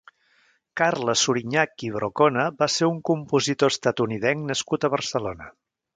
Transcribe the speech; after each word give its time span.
Carles 0.79 1.25
Suriñach 1.25 1.85
i 1.89 1.91
Wrokona 1.97 2.45
va 2.63 2.69
ser 2.77 2.89
un 2.95 2.99
compositor 3.11 3.75
estatunidenc 3.75 4.45
nascut 4.53 4.89
a 4.89 4.93
Barcelona. 4.95 5.53